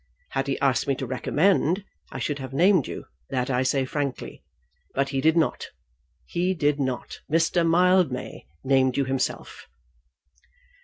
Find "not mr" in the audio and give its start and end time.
6.79-7.63